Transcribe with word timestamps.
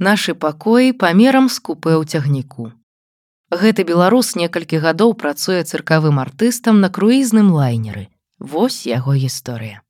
Нашы 0.00 0.32
пакоі 0.32 0.92
памерам 0.96 1.52
з 1.52 1.60
купе 1.60 1.92
ў 1.92 2.08
цягніку. 2.08 2.72
Гэты 3.52 3.84
беларус 3.84 4.32
некалькі 4.32 4.80
гадоў 4.80 5.12
працуе 5.12 5.60
цыркавым 5.60 6.16
артыстам 6.22 6.80
на 6.80 6.88
круізным 6.88 7.52
лайнеры. 7.52 8.08
Вось 8.40 8.88
яго 8.88 9.12
гісторыя. 9.12 9.84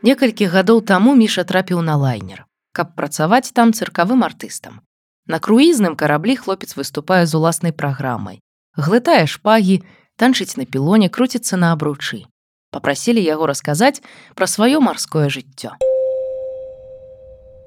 Некалькі 0.00 0.48
гадоў 0.48 0.80
таму 0.80 1.12
міша 1.12 1.44
трапіў 1.44 1.84
на 1.84 2.00
лайнер, 2.00 2.46
каб 2.72 2.96
працаваць 2.96 3.52
там 3.52 3.76
цыркавым 3.76 4.24
артыстам. 4.24 4.80
На 5.28 5.44
круізным 5.44 5.92
караблі 5.92 6.40
хлопец 6.40 6.72
выступае 6.72 7.26
з 7.28 7.36
уласнай 7.36 7.76
праграмай. 7.76 8.40
Глытае 8.76 9.26
шпагі, 9.26 9.82
танчыць 10.14 10.54
на 10.54 10.64
пілоне 10.64 11.08
круціцца 11.08 11.56
на 11.56 11.72
абручы. 11.74 12.26
Папрасілі 12.70 13.18
яго 13.18 13.50
расказаць 13.50 13.98
пра 14.38 14.46
сваё 14.46 14.78
марское 14.78 15.26
жыццё. 15.26 15.74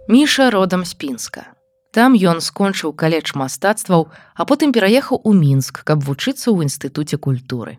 Міша 0.08 0.49
родам 0.49 0.85
з 0.85 0.94
пінска. 0.95 1.44
Там 1.94 2.16
ён 2.16 2.39
скончыў 2.39 2.95
каледж 2.95 3.35
мастацтваў, 3.35 4.08
а 4.34 4.41
потым 4.49 4.71
пераехаў 4.71 5.21
у 5.23 5.34
мінск, 5.35 5.84
каб 5.84 6.02
вучыцца 6.08 6.49
ў 6.49 6.66
інстытуце 6.66 7.20
культуры. 7.20 7.77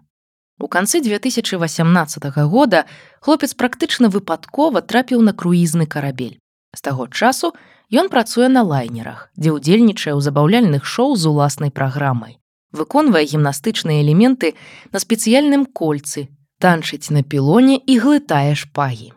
У 0.60 0.68
канцы 0.68 1.00
2018 1.00 2.28
года 2.46 2.84
хлопец 3.20 3.54
практычна 3.58 4.12
выпадкова 4.12 4.84
трапіў 4.84 5.24
на 5.24 5.32
круізны 5.32 5.86
карабель. 5.88 6.38
З 6.76 6.80
таго 6.80 7.08
часу 7.08 7.56
ён 7.90 8.12
працуе 8.12 8.46
на 8.48 8.62
лайнерах, 8.62 9.32
дзе 9.34 9.50
ўдзельнічае 9.50 10.14
ў 10.14 10.20
забаўляльных 10.20 10.86
шоу 10.86 11.16
з 11.16 11.26
уласнай 11.26 11.74
праграмай. 11.74 12.38
Выконвае 12.74 13.22
гімнастычныя 13.30 14.02
элементы 14.02 14.54
на 14.90 14.98
спецыяльным 14.98 15.62
кольцы, 15.64 16.26
танчыць 16.58 17.14
на 17.14 17.22
пілоне 17.22 17.78
і 17.78 17.98
глытае 18.02 18.58
шпагі. 18.58 19.14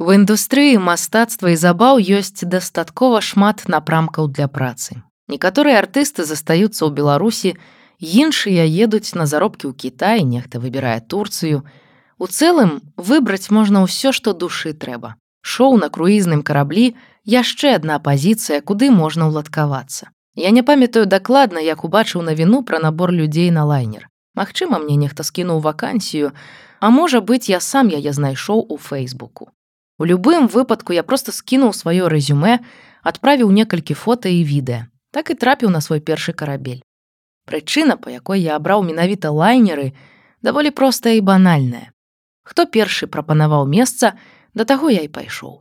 В 0.00 0.16
індустрыі 0.16 0.76
мастацтва 0.84 1.52
і 1.52 1.60
забаў 1.60 2.00
ёсць 2.00 2.44
дастаткова 2.44 3.24
шмат 3.24 3.64
напрамкаў 3.68 4.28
для 4.28 4.48
працы. 4.48 5.00
Некаторыя 5.28 5.80
артысты 5.80 6.24
застаюцца 6.28 6.84
ў 6.84 6.90
Беларусі, 7.00 7.56
іншыя 8.00 8.64
едуць 8.64 9.16
на 9.16 9.24
заробкі 9.24 9.68
ў 9.68 9.74
Кітай, 9.76 10.24
нехта 10.24 10.60
выбірае 10.60 11.00
Турцыю. 11.00 11.64
У 12.20 12.28
цэлым 12.28 12.80
выбраць 12.96 13.48
можна 13.48 13.84
ўсё, 13.88 14.12
што 14.12 14.36
душы 14.36 14.76
трэба. 14.76 15.16
Шоу 15.40 15.80
на 15.80 15.88
круізным 15.88 16.44
караблі 16.44 16.92
яшчэ 17.24 17.76
адна 17.80 18.00
пазіцыя, 18.00 18.60
куды 18.60 18.92
можна 18.92 19.32
ўладкавацца. 19.32 20.12
Я 20.34 20.50
не 20.50 20.62
памятаю 20.62 21.06
дакладна, 21.06 21.58
як 21.58 21.84
убачыў 21.84 22.22
навіну 22.22 22.62
пра 22.62 22.78
набор 22.78 23.10
людзей 23.12 23.50
на 23.50 23.64
лайнер. 23.64 24.08
Магчыма, 24.34 24.78
мне 24.78 24.96
нехта 24.96 25.22
скінуў 25.22 25.60
вакансію, 25.60 26.30
а 26.80 26.90
можа 26.90 27.20
быць, 27.20 27.50
я 27.50 27.60
сам 27.60 27.88
яе 27.90 28.12
знайшоў 28.12 28.62
у 28.68 28.76
фэйсбуку. 28.76 29.50
У 29.98 30.04
любым 30.04 30.46
выпадку 30.46 30.92
я 30.92 31.02
просто 31.02 31.32
скінуў 31.32 31.74
сваё 31.74 32.08
рэзюме, 32.08 32.60
адправіў 33.02 33.50
некалькі 33.50 33.94
фота 33.94 34.30
і 34.30 34.44
відэа, 34.46 34.86
так 35.10 35.30
і 35.30 35.34
трапіў 35.34 35.70
на 35.70 35.80
свой 35.80 36.00
першы 36.00 36.32
карабель. 36.32 36.80
Прычына, 37.44 37.96
па 37.98 38.14
якой 38.14 38.40
я 38.40 38.56
абраў 38.56 38.86
менавіта 38.86 39.34
лайнеры, 39.34 39.92
даволі 40.42 40.70
простая 40.70 41.18
і 41.18 41.20
банальная. 41.20 41.90
Хто 42.46 42.64
першы 42.64 43.10
прапанаваў 43.10 43.66
месца, 43.66 44.14
да 44.54 44.64
таго 44.64 44.90
я 44.94 45.02
і 45.02 45.10
пайшоў. 45.10 45.60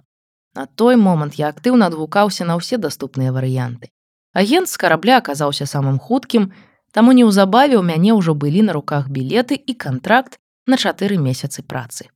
На 0.55 0.65
той 0.65 0.95
момант 0.95 1.35
я 1.35 1.49
актыўна 1.49 1.89
адгукаўся 1.89 2.45
на 2.45 2.55
ўсе 2.55 2.77
даступныя 2.77 3.33
варыянты. 3.33 3.89
Агент 4.33 4.69
з 4.69 4.77
карабля 4.77 5.17
аказаўся 5.17 5.65
самым 5.65 5.97
хуткім, 5.97 6.51
таму 6.93 7.13
неўзабаве 7.17 7.77
ў 7.77 7.83
мяне 7.85 8.13
ўжо 8.13 8.37
былі 8.37 8.61
на 8.67 8.73
руках 8.77 9.09
білеты 9.09 9.57
і 9.57 9.73
кантракт 9.73 10.37
на 10.69 10.77
чатыры 10.77 11.17
месяцы 11.17 11.65
працы. 11.65 12.13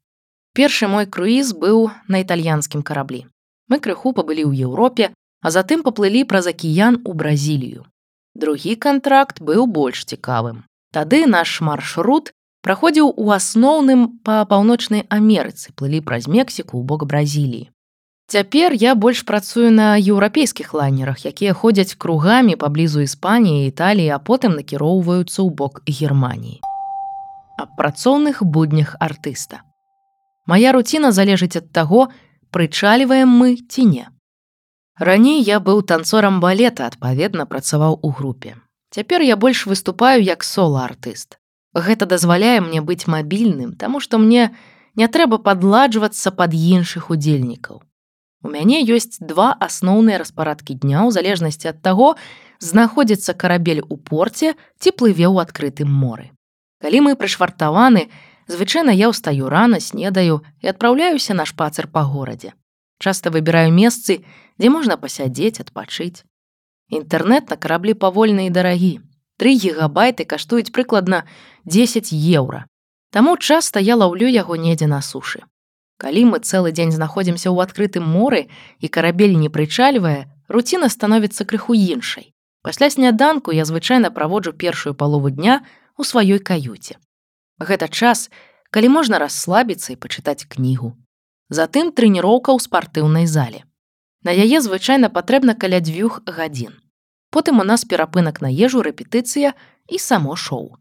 Першы 0.53 0.85
мой 0.87 1.09
круіз 1.09 1.57
быў 1.57 1.89
на 2.07 2.21
італьянскім 2.21 2.85
караблі. 2.85 3.25
Мы 3.65 3.81
крыху 3.81 4.13
пабылі 4.13 4.45
ў 4.45 4.69
Еўропе, 4.69 5.09
а 5.41 5.49
затым 5.49 5.81
паплылі 5.81 6.21
праз 6.29 6.47
акіян 6.47 7.01
у 7.03 7.13
Бразілію. 7.17 7.89
Другі 8.37 8.75
кантракт 8.77 9.41
быў 9.41 9.65
больш 9.65 10.05
цікавым. 10.05 10.63
Тады 10.93 11.25
наш 11.25 11.61
маршрут 11.65 12.29
праходзіў 12.61 13.09
у 13.17 13.33
асноўным 13.33 14.21
па 14.21 14.45
паўночнай 14.45 15.09
Амерыцы, 15.09 15.73
плылі 15.73 16.05
праз 16.05 16.29
Мексіку 16.29 16.77
ў 16.77 16.83
бок 16.85 17.09
Бразіліі. 17.09 17.73
Цяпер 18.27 18.73
я 18.73 18.95
больш 18.95 19.21
працую 19.27 19.71
на 19.71 19.99
еўрапейскіх 19.99 20.73
лайнерах, 20.73 21.25
якія 21.25 21.53
ходзяць 21.53 21.93
кругамі 21.99 22.55
паблізу 22.55 23.03
Іспаніі, 23.03 23.67
Італіі, 23.67 24.09
а 24.15 24.19
потым 24.19 24.55
накіроўваюцца 24.55 25.43
ў 25.43 25.49
бок 25.51 25.83
Геррманіі. 25.85 26.63
Аб 27.59 27.75
працоўных 27.77 28.41
буднях 28.41 28.95
артыста. 28.99 29.61
Мая 30.47 30.71
руціна 30.71 31.11
залежыць 31.11 31.59
ад 31.59 31.69
таго, 31.71 32.09
прычаліваем 32.49 33.29
мы 33.29 33.59
ці 33.69 33.85
не. 33.85 34.07
Раней 34.97 35.41
я 35.43 35.59
быў 35.59 35.83
танцорам 35.83 36.39
балета, 36.39 36.87
адпаведна 36.87 37.45
працаваў 37.45 37.99
у 38.01 38.09
групе. 38.09 38.57
Цяпер 38.91 39.21
я 39.21 39.35
больш 39.37 39.65
выступаю 39.65 40.23
як 40.23 40.43
сола-артыст. 40.43 41.39
Гэта 41.73 42.05
дазваляе 42.05 42.61
мне 42.61 42.81
быць 42.81 43.07
мабільным, 43.07 43.73
таму 43.73 43.99
што 43.99 44.17
мне 44.17 44.53
не 44.95 45.07
трэба 45.07 45.37
падладжвацца 45.37 46.31
пад 46.31 46.53
іншых 46.53 47.09
удзельнікаў. 47.09 47.81
У 48.43 48.51
мяне 48.51 48.83
ёсць 48.83 49.23
два 49.23 49.55
асноўныя 49.55 50.19
распарадкі 50.19 50.75
дня 50.75 51.07
ў 51.07 51.15
залежнасці 51.15 51.71
ад 51.71 51.79
таго, 51.79 52.15
знаходзіцца 52.59 53.31
карабель 53.39 53.79
у 53.87 53.95
порце 53.95 54.53
ці 54.83 54.91
плыве 54.91 55.31
ў 55.31 55.47
адкрытым 55.47 55.87
моры. 55.87 56.35
Калі 56.83 56.99
мы 57.07 57.15
прышвартаваны, 57.15 58.11
звычайна 58.51 58.91
я 58.91 59.07
ўстаю 59.07 59.47
рана, 59.47 59.79
снедаю 59.79 60.43
і 60.59 60.75
адпраўляюся 60.75 61.31
на 61.31 61.47
шпацыр 61.47 61.87
па 61.87 62.03
горадзе. 62.03 62.51
Часта 62.99 63.31
выбіраю 63.31 63.71
месцы, 63.71 64.27
дзе 64.59 64.67
можна 64.67 64.99
пасядзець, 64.99 65.63
адпачыць. 65.63 66.27
Інтэрнэт 66.91 67.47
на 67.47 67.55
караблі 67.55 67.95
павольны 67.95 68.51
і 68.51 68.53
дарагі. 68.59 68.99
Тры 69.39 69.55
гігабайты 69.55 70.27
каштуюць 70.27 70.75
прыкладна 70.75 71.23
10 71.63 72.11
еўра. 72.11 72.67
Таму 73.15 73.39
часта 73.39 73.79
я 73.79 73.95
лаўлю 73.95 74.27
яго 74.27 74.59
недзе 74.59 74.91
на 74.91 74.99
сушы. 74.99 75.47
Калі 76.03 76.21
мы 76.27 76.43
цэлы 76.43 76.75
дзень 76.75 76.91
знаходзімся 76.91 77.47
ў 77.47 77.63
адкрытым 77.63 78.03
моры 78.03 78.51
і 78.83 78.87
карабель 78.91 79.39
не 79.39 79.47
прычальвае, 79.47 80.27
руціна 80.51 80.89
становіцца 80.91 81.47
крыху 81.47 81.71
іншай. 81.79 82.33
Пасля 82.59 82.89
сняданку 82.91 83.55
я 83.55 83.63
звычайна 83.63 84.11
праводжу 84.11 84.51
першую 84.51 84.95
палову 84.99 85.31
дня 85.31 85.63
у 85.95 86.03
сваёй 86.03 86.43
каюце. 86.43 86.99
Гэта 87.55 87.87
час, 87.87 88.27
калі 88.67 88.91
можна 88.91 89.19
расслабіцца 89.23 89.95
і 89.95 89.99
пачытаць 90.03 90.43
кнігу. 90.43 90.91
Затым 91.47 91.95
трэніроўка 91.95 92.51
ў 92.51 92.59
спартыўнай 92.59 93.23
зале. 93.23 93.63
На 94.27 94.35
яе 94.35 94.59
звычайна 94.59 95.07
патрэбна 95.07 95.55
каля 95.55 95.79
дзвюх 95.79 96.19
гадзін. 96.27 96.75
Потым 97.31 97.63
у 97.63 97.67
нас 97.67 97.87
перапынак 97.87 98.43
на 98.43 98.51
ежу 98.51 98.83
рэпетыцыя 98.83 99.55
і 99.87 100.03
само 100.03 100.35
шоу. 100.35 100.75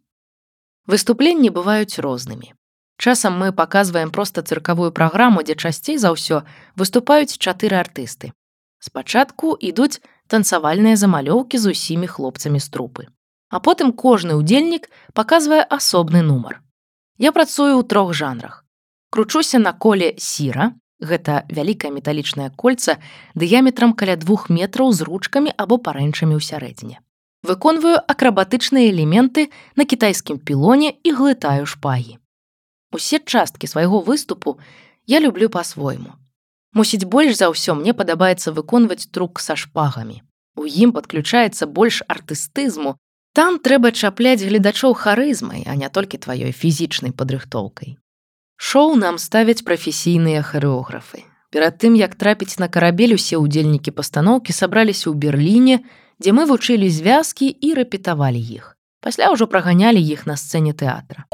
Выступленні 0.91 1.55
бываюць 1.55 2.03
рознымі. 2.03 2.59
Часам 2.99 3.39
мы 3.39 3.53
паказваем 3.53 4.11
проста 4.11 4.43
цыркавую 4.43 4.93
праграму, 4.93 5.43
дзе 5.43 5.55
часцей 5.55 5.99
за 5.99 6.13
ўсё 6.13 6.43
выступаюць 6.77 7.39
чатыры 7.39 7.79
артысты. 7.79 8.33
Спачатку 8.79 9.55
ідуць 9.59 10.03
танцавальныя 10.29 10.97
замалёўкі 10.97 11.59
з 11.59 11.75
усімі 11.77 12.07
хлопцамі 12.07 12.61
з 12.61 12.69
трупы. 12.69 13.09
А 13.51 13.61
потым 13.61 13.93
кожны 13.93 14.39
ўдзельнік 14.41 14.89
паказвае 15.13 15.63
асобны 15.63 16.23
нумар. 16.23 16.63
Я 17.19 17.33
працую 17.33 17.79
ў 17.79 17.85
трох 17.85 18.15
жанрах. 18.15 18.65
Кручуся 19.11 19.59
на 19.59 19.73
коле 19.73 20.15
сіра, 20.17 20.73
Гэта 21.03 21.43
вялікае 21.51 21.91
металічнае 21.91 22.53
кольца 22.55 22.95
дыяметрам 23.35 23.93
каля 23.99 24.15
двух 24.15 24.47
метраў 24.47 24.95
з 24.95 25.03
ручкамі 25.09 25.51
або 25.59 25.79
парэнчамі 25.83 26.39
ў 26.39 26.43
сярэдзіне. 26.47 27.03
Выконваю 27.43 27.99
акрабатычныя 27.99 28.87
элементы 28.87 29.51
на 29.75 29.83
кітайскім 29.83 30.39
пілоне 30.39 30.95
і 31.03 31.15
глытаю 31.19 31.67
шпагі. 31.67 32.22
Усе 32.93 33.19
часткі 33.19 33.67
свайго 33.67 34.01
выступу 34.01 34.59
я 35.07 35.19
люблю 35.19 35.49
па-свойму. 35.49 36.13
Мусіць, 36.73 37.05
больш 37.05 37.37
за 37.41 37.49
ўсё 37.49 37.75
мне 37.77 37.93
падабаецца 37.97 38.53
выконваць 38.53 39.09
трук 39.09 39.41
са 39.41 39.57
шпагамі. 39.57 40.21
У 40.57 40.69
ім 40.69 40.93
падключаецца 40.93 41.67
больш 41.67 42.05
артыстызму. 42.09 42.97
Там 43.33 43.59
трэба 43.65 43.93
чапляць 43.93 44.45
гледачоў 44.45 44.93
харызмай, 44.93 45.65
а 45.65 45.77
не 45.77 45.89
толькі 45.89 46.21
тваёй 46.21 46.53
фізічнай 46.53 47.13
падрыхтоўкай. 47.17 47.97
Шоу 48.57 48.95
нам 48.97 49.17
ставяць 49.17 49.65
прафесійныя 49.65 50.45
харэографы. 50.45 51.25
Перад 51.53 51.81
тым, 51.81 51.97
як 51.97 52.15
трапіць 52.17 52.61
на 52.61 52.69
карабель 52.69 53.17
усе 53.17 53.41
ўдзельнікі 53.41 53.93
пастаноўкі 53.97 54.53
сабраліся 54.53 55.09
ў 55.09 55.17
Берліне, 55.17 55.85
дзе 56.21 56.37
мы 56.37 56.45
вучылі 56.45 56.89
звязкі 56.89 57.49
і 57.49 57.73
рэпетавалі 57.77 58.41
іх. 58.41 58.77
Пасля 59.01 59.33
ўжо 59.33 59.49
праганялі 59.49 60.01
іх 60.01 60.29
на 60.29 60.37
сцэне 60.37 60.77
тэатра. 60.77 61.25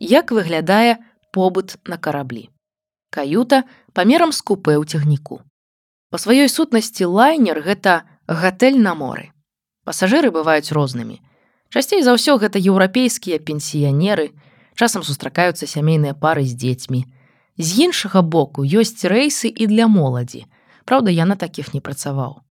Як 0.00 0.30
выглядае 0.30 1.00
побыт 1.32 1.80
на 1.88 1.96
караблі? 1.96 2.50
Каюта 3.10 3.64
памерам 3.96 4.32
з 4.32 4.44
купе 4.44 4.76
ў 4.76 4.84
цягніку. 4.84 5.40
Па 6.12 6.20
сваёй 6.20 6.52
сутнасці 6.52 7.08
лайнер 7.08 7.64
гэта 7.64 8.04
гатэль 8.28 8.76
на 8.76 8.92
моры. 8.92 9.32
Пасажыры 9.88 10.28
бываюць 10.28 10.68
рознымі. 10.76 11.24
Часцей 11.72 12.04
за 12.04 12.12
ўсё 12.12 12.36
гэта 12.36 12.60
еўрапейскія 12.60 13.40
пенсіянеры, 13.40 14.36
часам 14.76 15.00
сустракаюцца 15.00 15.64
сямейныя 15.64 16.12
пары 16.12 16.44
з 16.44 16.52
дзецьмі. 16.52 17.08
З 17.56 17.88
іншага 17.88 18.20
боку 18.20 18.68
ёсць 18.68 19.00
рэйсы 19.00 19.48
і 19.48 19.64
для 19.64 19.88
моладзі. 19.88 20.44
Праўда, 20.84 21.08
я 21.10 21.24
на 21.24 21.40
такіх 21.40 21.72
не 21.72 21.80
працаваў. 21.80 22.44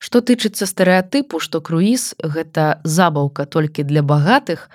Што 0.00 0.24
тычыцца 0.24 0.64
стэрэатыпу, 0.64 1.44
што 1.44 1.60
круіз 1.60 2.16
гэта 2.24 2.80
забаўка 2.84 3.44
толькі 3.44 3.84
для 3.84 4.00
багатых, 4.00 4.70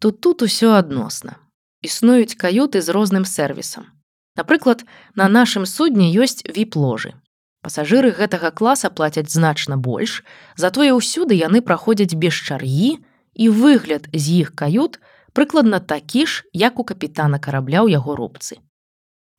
то 0.00 0.10
тут 0.10 0.42
усё 0.42 0.72
адносна. 0.72 1.36
Існуюць 1.86 2.34
каюты 2.34 2.82
з 2.82 2.90
розным 2.90 3.24
сервісам. 3.24 3.86
Напрыклад, 4.34 4.82
на 5.14 5.30
нашым 5.30 5.66
судне 5.70 6.10
ёсць 6.10 6.42
віп-ложы. 6.42 7.14
Пасажыры 7.62 8.10
гэтага 8.10 8.50
класа 8.50 8.90
плацяць 8.90 9.30
значна 9.30 9.78
больш, 9.78 10.22
затое 10.58 10.90
ўсюды 10.92 11.38
яны 11.38 11.62
праходзяць 11.62 12.18
без 12.18 12.34
чаргі, 12.34 12.98
і 13.36 13.48
выгляд 13.48 14.08
з 14.12 14.42
іх 14.42 14.54
кают 14.58 14.98
прыкладна 15.36 15.80
такі 15.80 16.26
ж, 16.26 16.44
як 16.52 16.78
у 16.80 16.84
капітана 16.84 17.38
карабля 17.38 17.84
ў 17.84 17.94
яго 17.98 18.16
рубцы. 18.16 18.58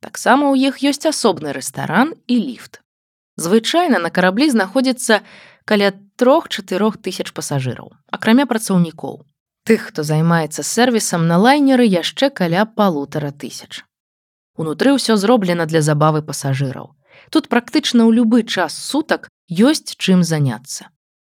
Таксама 0.00 0.48
ў 0.54 0.70
іх 0.70 0.80
ёсць 0.86 1.10
асобны 1.10 1.52
рэстаран 1.52 2.14
і 2.30 2.36
ліфт. 2.38 2.80
Звычайна 3.36 3.98
на 3.98 4.10
караблі 4.10 4.50
знаходзіцца 4.50 5.20
каля 5.68 5.92
трох-чатырох 6.16 6.98
тысяч 7.02 7.34
пасажыраў, 7.34 7.92
акрамя 8.10 8.46
працаўнікоў. 8.46 9.26
Тых, 9.68 9.92
хто 9.92 10.02
займаецца 10.10 10.64
сервісам 10.64 11.28
на 11.28 11.36
лайнеры 11.36 11.84
яшчэ 11.84 12.32
каля 12.32 12.64
палутара 12.64 13.30
тысяч. 13.30 13.84
Унутры 14.56 14.96
ўсё 14.96 15.20
зроблена 15.20 15.68
для 15.68 15.84
забавы 15.84 16.24
пасажыраў. 16.24 16.96
Тут 17.28 17.52
практычна 17.52 18.08
ў 18.08 18.16
любы 18.16 18.48
час 18.48 18.72
сутак 18.72 19.28
ёсць 19.52 19.92
чым 20.00 20.24
заняцца 20.24 20.88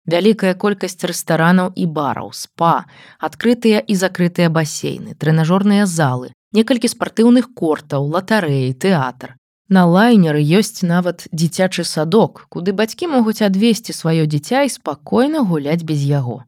вялікая 0.08 0.54
колькасць 0.56 1.04
рэстаранаў 1.04 1.72
і 1.76 1.84
бараў, 1.98 2.32
спа, 2.32 2.88
адкрытыя 3.20 3.84
і 3.84 3.94
закрытыя 4.02 4.48
басейны, 4.48 5.14
трэнажорныя 5.20 5.84
залы, 5.84 6.32
некалькі 6.56 6.88
спартыўных 6.88 7.52
кортаў, 7.52 8.08
латарэі, 8.16 8.72
тэатр. 8.72 9.36
На 9.68 9.84
лайнеры 9.84 10.40
ёсць 10.40 10.80
нават 10.80 11.28
дзіцячы 11.28 11.84
садок, 11.84 12.46
куды 12.48 12.72
бацькі 12.72 13.12
могуць 13.12 13.44
адвесці 13.44 13.92
сваё 13.92 14.24
дзіця 14.24 14.64
і 14.64 14.72
спакойна 14.72 15.44
гуляць 15.44 15.84
без 15.84 16.00
яго. 16.00 16.47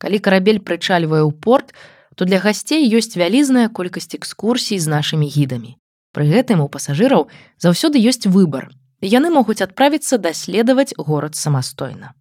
Калі 0.00 0.18
карабель 0.24 0.64
прычальвае 0.64 1.20
ў 1.20 1.32
порт, 1.44 1.76
то 2.16 2.24
для 2.24 2.40
гасцей 2.40 2.88
ёсць 2.88 3.20
вялізная 3.20 3.68
колькасць 3.68 4.16
экскурсій 4.16 4.80
з 4.80 4.88
нашымі 4.88 5.28
гідамі. 5.28 5.76
Пры 6.16 6.24
гэтым 6.32 6.64
у 6.64 6.68
пасажыраў 6.72 7.28
заўсёды 7.60 8.00
ёсць 8.00 8.24
выбар. 8.24 8.72
Яны 9.04 9.28
могуць 9.30 9.60
адправіцца 9.60 10.16
даследаваць 10.16 10.96
горад 10.96 11.36
самастойна. 11.36 12.12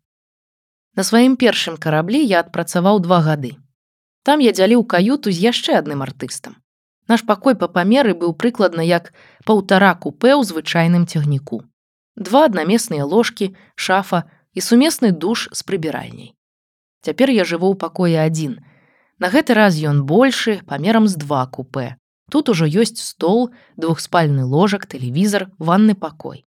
На 0.96 1.04
сваім 1.08 1.36
першым 1.40 1.80
караблі 1.80 2.20
я 2.20 2.44
адпрацаваў 2.44 3.00
два 3.00 3.20
гады. 3.24 3.56
Там 4.24 4.44
я 4.44 4.52
дзяліў 4.52 4.84
каюту 4.84 5.32
з 5.32 5.40
яшчэ 5.40 5.80
адным 5.80 6.04
артыстам. 6.04 6.60
Наш 7.08 7.24
пакой 7.26 7.56
па 7.56 7.68
памеры 7.68 8.14
быў 8.14 8.36
прыкладна 8.36 8.84
як 8.86 9.12
паўтара 9.48 9.96
купе 9.96 10.36
ў 10.36 10.44
звычайным 10.46 11.08
цягніку. 11.08 11.64
Два 12.16 12.46
аднамесныя 12.52 13.08
ложкі, 13.08 13.56
шафа 13.76 14.28
і 14.54 14.60
сумесны 14.60 15.12
душ 15.12 15.48
з 15.52 15.64
прыбіральняй. 15.64 16.36
Цяпер 17.02 17.32
я 17.32 17.48
жыву 17.48 17.72
ў 17.72 17.80
пакоі 17.80 18.20
адзін. 18.20 18.60
На 19.20 19.32
гэты 19.32 19.56
раз 19.56 19.80
ён 19.80 20.04
большы 20.04 20.60
памерам 20.68 21.08
з 21.08 21.16
два 21.16 21.48
купе. 21.48 21.96
Тут 22.30 22.50
ужо 22.50 22.68
ёсць 22.68 23.00
стол, 23.02 23.50
двухспальны 23.76 24.46
ложак, 24.46 24.86
тэлевізор, 24.86 25.50
ванны 25.58 25.96
пакой. 25.96 26.46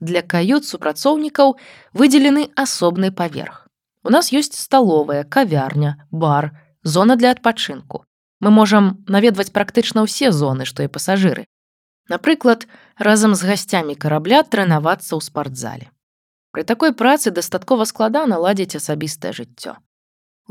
Для 0.00 0.22
кают 0.22 0.66
супрацоўнікаў 0.66 1.54
выдзелены 1.94 2.50
асобны 2.56 3.12
паверх. 3.12 3.68
У 4.02 4.10
нас 4.10 4.32
ёсць 4.32 4.58
сталовая, 4.58 5.22
кавярня, 5.22 6.08
бар, 6.10 6.58
зона 6.82 7.14
для 7.14 7.30
адпачынку. 7.30 8.02
Мы 8.40 8.50
можам 8.50 9.04
наведваць 9.06 9.54
практычна 9.54 10.02
ўсе 10.02 10.32
зоны, 10.34 10.66
што 10.66 10.82
і 10.82 10.90
пасажыры. 10.90 11.46
Напрыклад, 12.10 12.66
разам 12.98 13.38
з 13.38 13.46
гасцямі 13.46 13.94
карабля 13.94 14.42
трэнавацца 14.42 15.14
ў 15.14 15.22
спартзале. 15.22 15.91
Пры 16.52 16.64
такой 16.64 16.92
працы 16.92 17.32
дастаткова 17.32 17.88
складана 17.88 18.36
ладзіць 18.36 18.76
асабістае 18.76 19.32
жыццё. 19.32 19.80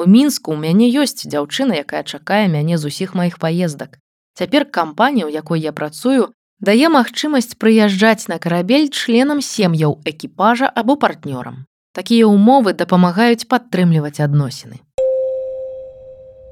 У 0.01 0.09
мінску 0.09 0.49
ў 0.51 0.57
мяне 0.57 0.89
ёсць 0.89 1.29
дзяўчына, 1.29 1.77
якая 1.85 2.01
чакае 2.01 2.49
мяне 2.49 2.81
з 2.81 2.89
усіх 2.89 3.13
маіх 3.13 3.37
паездак. 3.37 4.01
Цяпер 4.33 4.65
кампанія, 4.65 5.29
у 5.29 5.29
якой 5.29 5.61
я 5.61 5.71
працую, 5.71 6.33
дае 6.57 6.89
магчымасць 6.89 7.53
прыязджаць 7.53 8.25
на 8.33 8.41
карабель 8.41 8.89
членам 8.89 9.45
сем'яў 9.45 10.01
экіпажа 10.01 10.73
або 10.73 10.97
партнёрам. 10.97 11.69
Такія 11.93 12.25
ўмовы 12.25 12.73
дапамагаюць 12.73 13.45
падтрымліваць 13.45 14.23
адносіны. 14.25 14.81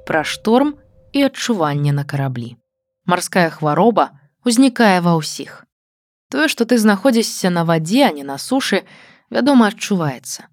Пра 0.06 0.22
шторм 0.22 0.76
і 1.14 1.26
адчуванне 1.26 1.96
на 1.96 2.04
караблі. 2.04 2.54
Марская 3.10 3.50
хвароба 3.50 4.14
узнікае 4.46 5.02
ва 5.02 5.18
ўсіх. 5.18 5.66
Тое, 6.30 6.46
што 6.52 6.70
ты 6.70 6.78
знаходзішся 6.78 7.50
на 7.50 7.66
вадзе, 7.66 8.06
а 8.06 8.12
не 8.14 8.22
на 8.22 8.38
сушы, 8.38 8.84
вядома, 9.30 9.72
адчуваецца. 9.72 10.48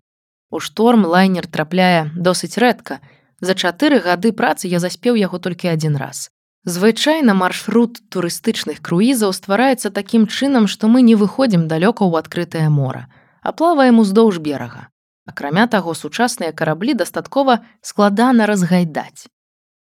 У 0.50 0.60
шторм 0.60 1.04
лайнер 1.04 1.46
трапляе 1.46 2.10
досыць 2.14 2.56
рэдка. 2.56 3.00
За 3.40 3.54
чатыры 3.54 4.00
гады 4.00 4.32
працы 4.32 4.68
я 4.68 4.78
заспеў 4.78 5.16
яго 5.20 5.38
толькі 5.38 5.68
адзін 5.68 5.96
раз. 5.96 6.30
Звычайна 6.64 7.34
маршрут 7.34 8.00
турыстычных 8.10 8.80
круізаў 8.82 9.32
ствараецца 9.32 9.90
такім 9.90 10.26
чынам, 10.26 10.66
што 10.66 10.88
мы 10.88 11.02
не 11.02 11.14
выходзім 11.14 11.68
далёка 11.68 12.02
ў 12.02 12.18
адкрытае 12.24 12.68
мора 12.70 13.06
а 13.46 13.52
плаваем 13.52 14.00
уздоўж 14.02 14.38
берага. 14.42 14.88
Акрамя 15.24 15.66
таго, 15.70 15.94
сучасныя 15.94 16.50
караблі 16.50 16.94
дастаткова 16.98 17.62
складана 17.80 18.46
разгайдаць. 18.50 19.30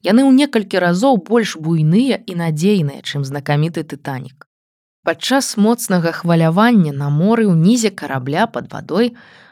Яны 0.03 0.27
ў 0.27 0.35
некалькі 0.35 0.83
разоў 0.83 1.15
больш 1.29 1.55
буйныя 1.55 2.19
і 2.27 2.35
надзейныя, 2.35 2.99
чым 3.07 3.23
знакаміты 3.23 3.87
тытанік. 3.87 4.47
Падчас 5.03 5.57
моцнага 5.57 6.11
хвалявання 6.15 6.93
на 6.95 7.09
моры 7.11 7.43
ўнізе 7.51 7.89
карабля 7.91 8.47
пад 8.47 8.71
вадой 8.71 9.09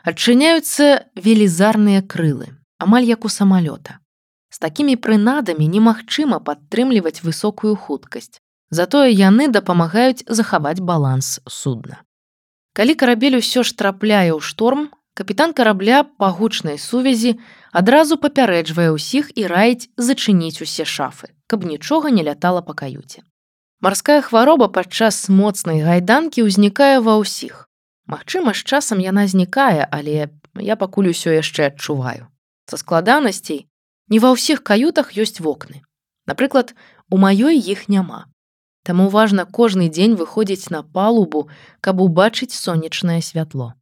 адчыняюцца 0.08 1.12
велізарныя 1.20 2.00
крылы, 2.08 2.56
амаль 2.80 3.04
як 3.04 3.28
у 3.28 3.30
самалёта. 3.30 4.00
З 4.48 4.64
такімі 4.64 4.96
прынадамі 4.96 5.68
немагчыма 5.68 6.40
падтрымліваць 6.40 7.20
высокую 7.28 7.76
хуткасць. 7.76 8.40
Затое 8.72 9.12
яны 9.12 9.52
дапамагаюць 9.52 10.24
захаваць 10.28 10.80
баланс 10.80 11.44
судна. 11.48 12.00
Калі 12.72 12.96
карабель 12.96 13.36
усё 13.44 13.68
ж 13.68 13.76
трапляе 13.76 14.32
ў 14.32 14.40
шторм, 14.40 14.88
капітан 15.20 15.52
карабля 15.52 16.08
па 16.08 16.32
гучнай 16.32 16.80
сувязі 16.80 17.36
адразу 17.76 18.16
папярэджвае 18.16 18.88
ўсіх 18.96 19.36
і 19.36 19.52
раіць 19.52 19.92
зачыніць 20.00 20.64
усе 20.64 20.88
шафы, 20.88 21.36
каб 21.52 21.68
нічога 21.68 22.08
не 22.16 22.24
лятала 22.24 22.64
па 22.64 22.72
каюце. 22.72 23.28
Марская 23.82 24.22
хвароба 24.22 24.68
падчас 24.70 25.26
моцнай 25.26 25.82
гайданкі 25.82 26.46
ўзнікае 26.46 27.02
ва 27.02 27.18
ўсіх. 27.18 27.66
Магчыма, 28.06 28.54
з 28.54 28.62
часам 28.62 29.02
яна 29.02 29.26
знікае, 29.26 29.90
але 29.90 30.30
я 30.54 30.76
пакуль 30.78 31.10
усё 31.10 31.34
яшчэ 31.34 31.74
адчуваю. 31.74 32.30
Са 32.70 32.78
складанасцей 32.78 33.66
не 34.14 34.20
ва 34.22 34.38
ўсіх 34.38 34.62
каютах 34.62 35.18
ёсць 35.18 35.42
вокны. 35.42 35.82
Напрыклад, 36.30 36.78
у 37.10 37.18
маёй 37.18 37.58
іх 37.58 37.90
няма. 37.90 38.30
Таму 38.86 39.10
важна 39.10 39.50
кожны 39.50 39.90
дзень 39.90 40.14
выходзіць 40.14 40.70
на 40.70 40.86
палубу, 40.86 41.50
каб 41.82 42.06
убачыць 42.06 42.54
сонечнае 42.54 43.26
святло. 43.26 43.74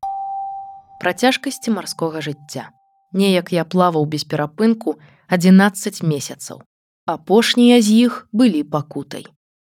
Пра 1.03 1.11
цяжкасці 1.11 1.75
марскога 1.75 2.23
жыцця. 2.23 2.71
Неяк 3.11 3.51
я 3.51 3.67
плаваў 3.67 4.07
без 4.07 4.23
перапынку 4.23 4.95
11 5.27 6.07
месяцаў. 6.07 6.63
Апошнія 7.03 7.83
з 7.83 8.07
іх 8.07 8.31
былі 8.31 8.63
пакутай. 8.63 9.27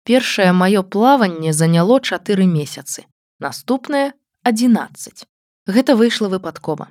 Першае 0.05 0.51
маё 0.53 0.83
плаванне 0.83 1.53
заняло 1.53 2.01
чатыры 2.01 2.47
месяцы. 2.47 3.07
Наступнае 3.39 4.15
11. 4.43 5.27
Гэта 5.67 5.95
выйшла 5.95 6.29
выпадкова. 6.29 6.89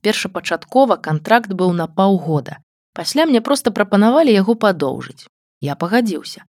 Першапачаткова 0.00 0.96
кантракт 0.96 1.52
быў 1.52 1.72
на 1.72 1.86
паўгода. 1.86 2.56
Пасля 2.94 3.26
мне 3.26 3.40
проста 3.40 3.70
прапанавалі 3.70 4.32
яго 4.32 4.54
падоўжыць. 4.54 5.28
Я 5.60 5.76
пагадзіўся. 5.76 6.44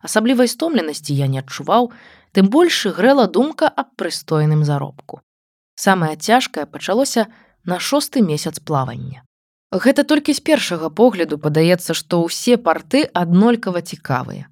Асаблівай 0.00 0.48
стомленасці 0.48 1.12
я 1.14 1.26
не 1.26 1.42
адчуваў, 1.44 1.92
тым 2.32 2.48
больш 2.48 2.86
грэла 2.86 3.26
думка 3.28 3.68
аб 3.68 3.92
прыстойным 3.96 4.64
заробку. 4.64 5.20
Самае 5.74 6.16
цяжкае 6.16 6.64
пачалося 6.64 7.26
на 7.64 7.78
шосты 7.78 8.22
месяц 8.22 8.58
плавання. 8.58 9.20
Гэта 9.72 10.04
толькі 10.04 10.32
з 10.32 10.40
першага 10.40 10.88
погляду 10.88 11.36
падаецца, 11.36 11.92
што 11.92 12.24
ўсе 12.24 12.56
парты 12.56 13.04
аднолькава 13.12 13.80
цікавыя. 13.80 14.51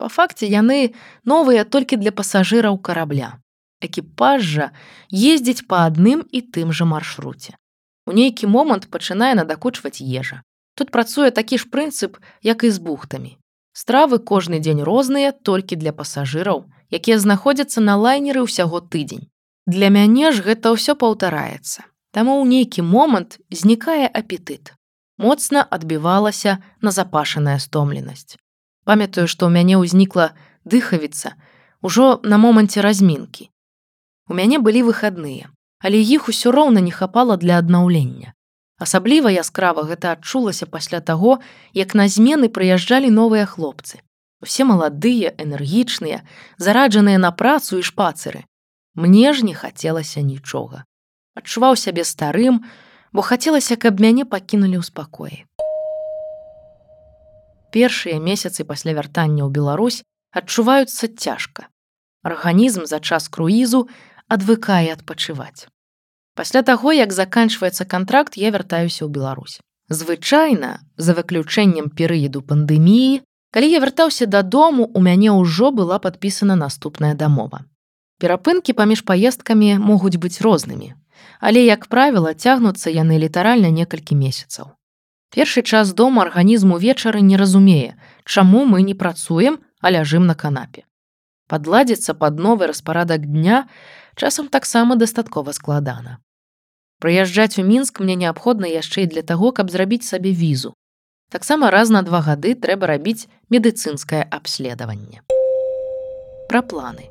Па 0.00 0.08
факце 0.08 0.48
яны 0.48 0.96
новыя 1.28 1.64
толькі 1.68 2.00
для 2.00 2.12
пасажыраў 2.18 2.78
карабля. 2.80 3.36
Экіпаж 3.84 4.46
жа 4.52 4.68
ездзіць 5.12 5.68
па 5.68 5.84
адным 5.88 6.24
і 6.32 6.40
тым 6.56 6.72
жа 6.72 6.88
маршруце. 6.88 7.52
У 8.08 8.16
нейкі 8.16 8.48
момант 8.48 8.88
пачынае 8.88 9.34
надакучваць 9.36 10.00
ежа. 10.00 10.40
Тут 10.74 10.88
працуе 10.96 11.28
такі 11.36 11.60
ж 11.60 11.68
прынцып, 11.68 12.16
як 12.40 12.64
і 12.64 12.72
з 12.72 12.80
бухтамі. 12.80 13.36
Стравы 13.76 14.24
кожны 14.32 14.64
дзень 14.64 14.80
розныя 14.88 15.36
толькі 15.36 15.76
для 15.76 15.92
пасажыраў, 15.92 16.64
якія 16.88 17.20
знаходзяцца 17.20 17.84
на 17.84 18.00
лайнеры 18.00 18.48
ўсяго 18.48 18.80
тыдзень. 18.80 19.28
Для 19.68 19.92
мяне 19.92 20.32
ж 20.32 20.40
гэта 20.40 20.72
ўсё 20.72 20.96
паўтараецца. 20.96 21.84
Таму 22.16 22.40
ў 22.40 22.48
нейкі 22.48 22.88
момант 22.88 23.36
знікае 23.52 24.08
апетыт. 24.08 24.72
моцна 25.20 25.60
адбівалася 25.76 26.58
на 26.80 26.90
запашаная 26.90 27.58
стомленасць. 27.60 28.40
Памятаю, 28.84 29.28
што 29.28 29.46
ў 29.46 29.60
мяне 29.60 29.76
ўзнікла 29.76 30.32
дыхавіца 30.64 31.36
ўжо 31.82 32.20
на 32.22 32.36
моманце 32.36 32.84
размінкі. 32.84 33.48
У 34.28 34.36
мяне 34.36 34.58
былі 34.58 34.84
выхадныя, 34.88 35.48
але 35.80 36.00
іх 36.00 36.28
усё 36.28 36.52
роўна 36.52 36.80
не 36.84 36.92
хапала 36.92 37.36
для 37.36 37.58
аднаўлення. 37.58 38.36
Асабліва 38.80 39.28
яскрава 39.28 39.84
гэта 39.84 40.12
адчулася 40.16 40.66
пасля 40.66 41.00
таго, 41.00 41.40
як 41.76 41.94
на 41.94 42.08
змены 42.08 42.48
прыязджалі 42.48 43.12
новыя 43.12 43.44
хлопцы. 43.44 44.00
Усе 44.40 44.64
маладыя, 44.64 45.36
энергічныя, 45.36 46.24
зараджаныя 46.56 47.18
на 47.20 47.32
працу 47.32 47.76
і 47.76 47.84
шпацыры. 47.84 48.44
Мне 48.94 49.32
ж 49.36 49.44
не 49.44 49.52
хацелася 49.52 50.24
нічога. 50.24 50.84
Адчуваў 51.36 51.76
сябе 51.76 52.04
старым, 52.08 52.64
бо 53.12 53.20
хацелася, 53.20 53.76
каб 53.76 54.00
мяне 54.00 54.24
пакінулі 54.24 54.80
ў 54.80 54.84
спакоі. 54.84 55.44
Першыя 57.70 58.18
месяцы 58.18 58.64
пасля 58.66 58.92
вяртання 58.98 59.46
ў 59.46 59.50
Беларусь 59.50 60.02
адчуваюцца 60.34 61.06
цяжка. 61.14 61.70
Арганізм 62.22 62.86
за 62.86 62.98
час 63.00 63.28
круізу 63.28 63.86
адвыкае 64.28 64.92
адпачываць. 64.94 65.70
Пасля 66.34 66.62
таго, 66.62 66.92
як 66.92 67.12
заканчваецца 67.12 67.84
кантракт, 67.84 68.36
я 68.36 68.50
вяртаюся 68.50 69.06
ў 69.06 69.10
Беларусь. 69.10 69.60
Звычайна, 69.90 70.86
за 70.96 71.14
выключэннем 71.18 71.90
перыяду 71.90 72.42
пандэміі, 72.42 73.22
калі 73.50 73.66
я 73.70 73.80
вяртаўся 73.82 74.26
дадому, 74.26 74.86
у 74.94 75.02
мяне 75.02 75.34
ўжо 75.34 75.70
была 75.74 75.98
падпісана 75.98 76.54
наступная 76.54 77.14
дамова. 77.14 77.66
Перапынкі 78.22 78.74
паміж 78.78 79.02
паездкамі 79.02 79.78
могуць 79.78 80.18
быць 80.22 80.38
рознымі, 80.44 80.94
але, 81.40 81.64
як 81.66 81.86
правіла, 81.86 82.34
цягнуцца 82.34 82.90
яны 82.94 83.18
літаральна 83.18 83.70
некалькі 83.70 84.14
месяцаў. 84.14 84.74
Першы 85.30 85.62
час 85.62 85.92
дома 85.94 86.22
арганізм 86.22 86.72
увечары 86.74 87.20
не 87.20 87.36
разумее, 87.36 87.96
чаму 88.24 88.64
мы 88.64 88.82
не 88.82 88.94
працуем, 88.94 89.60
а 89.80 89.90
ляжым 89.90 90.26
на 90.26 90.34
канапе. 90.34 90.84
Падладзіцца 91.46 92.14
пад 92.14 92.38
новы 92.38 92.66
распарадак 92.66 93.26
дня 93.26 93.68
часам 94.16 94.48
таксама 94.48 94.96
дастаткова 94.96 95.52
складана. 95.52 96.18
Прыязджаць 97.00 97.58
у 97.58 97.64
мінск 97.64 98.00
мне 98.00 98.14
неабходна 98.14 98.66
яшчэ 98.66 99.06
і 99.06 99.10
для 99.14 99.22
таго, 99.22 99.52
каб 99.52 99.70
зрабіць 99.70 100.04
сабе 100.04 100.32
візу. 100.32 100.74
Таксама 101.30 101.70
раз 101.70 101.90
на 101.90 102.02
два 102.02 102.20
гады 102.20 102.54
трэба 102.54 102.90
рабіць 102.90 103.30
медыцынскае 103.48 104.26
абследаванне. 104.28 105.22
Пра 106.50 106.62
планы. 106.62 107.06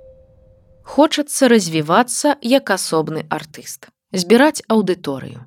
Хочацца 0.83 1.47
развівацца 1.47 2.35
як 2.41 2.69
асобны 2.75 3.25
артыст 3.29 3.89
збіраць 4.11 4.61
аўдыторыю. 4.67 5.45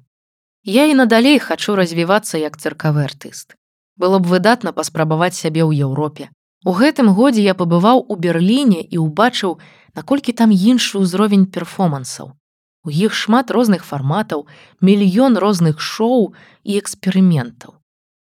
Я 0.64 0.86
і 0.86 0.94
надалей 0.94 1.38
хачу 1.38 1.74
развівацца 1.74 2.38
як 2.38 2.54
цыркавы 2.56 3.02
артыст. 3.04 3.56
Было 3.96 4.18
б 4.22 4.30
выдатна 4.30 4.70
паспрабаваць 4.72 5.34
сябе 5.34 5.66
ў 5.66 5.74
Еўропе. 5.90 6.30
У 6.64 6.70
гэтым 6.70 7.10
годзе 7.18 7.42
я 7.42 7.54
пабываў 7.58 8.06
у 8.06 8.14
Берліне 8.14 8.78
і 8.78 9.02
ўбачыў, 9.02 9.58
наколькі 9.98 10.32
там 10.32 10.54
іншы 10.54 11.02
ўзровень 11.02 11.50
перформансаў. 11.50 12.38
У 12.86 12.90
іх 12.90 13.14
шмат 13.14 13.50
розных 13.50 13.82
фарматаў, 13.82 14.46
мільён 14.78 15.34
розных 15.34 15.82
шоу 15.82 16.34
і 16.62 16.78
эксперыментаў. 16.78 17.74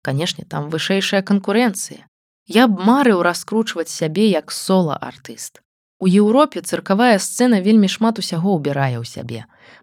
Канешне, 0.04 0.44
там 0.44 0.68
вышэйшая 0.68 1.25
канкурэнцыя. 1.25 2.04
Я 2.44 2.68
б 2.68 2.76
марыў 2.76 3.25
раскручваць 3.25 3.88
сябе 3.88 4.28
як 4.28 4.52
сола-артыст. 4.52 5.61
У 5.99 6.07
Еўропе 6.07 6.62
цыркавая 6.62 7.19
сцэна 7.19 7.59
вельмі 7.62 7.88
шмат 7.90 8.19
усяго 8.23 8.55
ўбірае 8.55 9.02
ў 9.02 9.07
сябе. 9.07 9.40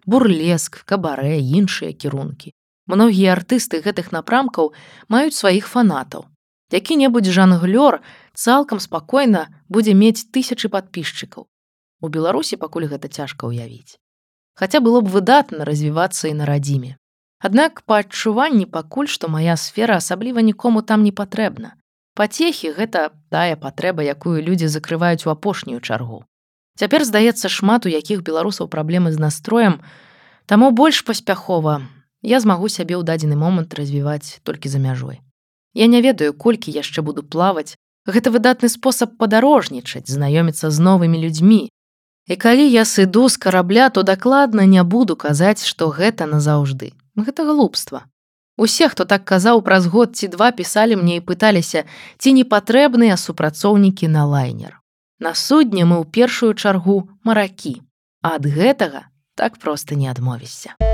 Бурлеск, 0.08 0.80
кабарэ, 0.88 1.36
іншыя 1.40 1.92
кірункі. 1.92 2.56
Многія 2.88 3.36
артысты 3.36 3.82
гэтых 3.84 4.12
напрамкаў 4.16 4.72
маюць 5.12 5.36
сваіх 5.36 5.68
фанатаў. 5.68 6.24
Які-небудзь 6.72 7.30
жанглёр 7.30 8.00
цалкам 8.32 8.80
спакойна 8.80 9.46
будзе 9.68 9.92
мець 9.92 10.24
тысячы 10.32 10.72
падпісчыкаў. 10.72 11.46
У 12.00 12.08
Беларусі 12.08 12.56
пакуль 12.56 12.88
гэта 12.88 13.12
цяжка 13.12 13.46
ўявіць. 13.52 14.00
Хаця 14.56 14.80
было 14.80 15.04
б 15.04 15.12
выдатна 15.12 15.68
развівацца 15.68 16.32
і 16.32 16.34
на 16.40 16.48
радзіме. 16.48 16.96
Аднак 17.44 17.84
па 17.84 18.00
адчуванні 18.00 18.64
пакуль 18.64 19.10
што 19.12 19.28
мая 19.28 19.56
сфера 19.60 20.00
асабліва 20.00 20.40
нікому 20.40 20.80
там 20.80 21.04
не 21.04 21.12
патрэбна. 21.12 21.76
Пацехі 22.16 22.72
гэта 22.72 23.12
тая 23.28 23.60
патрэба, 23.60 24.00
якую 24.00 24.40
людзі 24.40 24.72
закрываюць 24.72 25.28
у 25.28 25.30
апошнюю 25.30 25.84
чаргу. 25.84 26.24
Цяпер 26.80 27.04
здаецца 27.04 27.52
шмат 27.52 27.84
у 27.84 27.92
якіх 27.92 28.24
беларусаў 28.24 28.72
праблемы 28.72 29.12
з 29.12 29.20
настроем, 29.20 29.84
таму 30.48 30.72
больш 30.72 31.04
паспяхова 31.04 31.84
я 32.24 32.40
змагу 32.40 32.72
сябе 32.72 32.96
ў 32.96 33.04
дадзены 33.04 33.36
момант 33.36 33.76
развіваць 33.76 34.40
толькі 34.48 34.72
за 34.72 34.80
мяжой. 34.80 35.20
Я 35.76 35.86
не 35.92 36.00
ведаю, 36.00 36.32
колькі 36.32 36.72
яшчэ 36.72 37.04
буду 37.04 37.20
плаваць. 37.22 37.76
Гэта 38.08 38.32
выдатны 38.32 38.72
спосаб 38.72 39.20
падарожнічаць, 39.20 40.08
знаёміцца 40.08 40.72
з 40.72 40.78
новымі 40.80 41.20
людзьмі. 41.20 41.68
І 42.26 42.34
калі 42.40 42.64
я 42.64 42.88
сыду 42.88 43.28
з 43.28 43.36
карабля, 43.36 43.90
то 43.90 44.02
дакладна 44.02 44.64
не 44.64 44.82
буду 44.82 45.16
казаць, 45.16 45.68
што 45.68 45.92
гэта 45.92 46.24
назаўжды. 46.24 46.96
Гэта 47.14 47.44
глупства. 47.44 48.08
Усе, 48.56 48.88
хто 48.88 49.04
так 49.04 49.24
казаў 49.24 49.60
праз 49.62 49.86
год 49.86 50.16
ці 50.16 50.28
два 50.32 50.50
пісалі 50.50 50.96
мне 50.96 51.20
і 51.20 51.24
пыталіся, 51.24 51.84
ці 52.18 52.32
не 52.32 52.44
патрэбныя 52.44 53.16
супрацоўнікі 53.20 54.08
на 54.08 54.24
лайнер. 54.24 54.80
На 55.20 55.34
судне 55.34 55.84
мы 55.84 56.00
ў 56.00 56.08
першую 56.08 56.52
чаргу 56.56 57.08
маракі, 57.24 57.84
а 58.24 58.40
ад 58.40 58.48
гэтага 58.48 59.12
так 59.36 59.60
проста 59.60 59.94
не 59.94 60.08
you 60.08 60.85